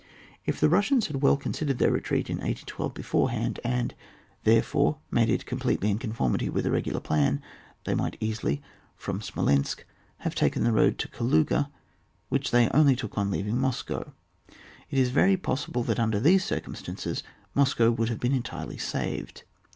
[0.47, 3.93] If the Kussians had well considered their retreat in 1812 beforehand, and,
[4.45, 7.39] therefore, made it completely in con formity with h, regular plan,
[7.83, 8.63] they might easily,
[8.95, 9.85] from Smolensk,
[10.21, 11.69] have taken the road to Kaluga,
[12.29, 14.11] which they only took on leaving Moscow;
[14.89, 17.21] it is very possible that under these circumstances
[17.53, 19.43] Moscow would have been entirely saved.